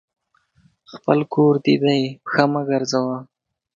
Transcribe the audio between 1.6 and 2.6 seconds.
دي دی، پښه